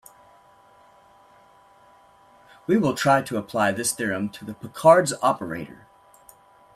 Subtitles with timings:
[2.65, 5.85] We will try to apply this theorem to the Picard's operator.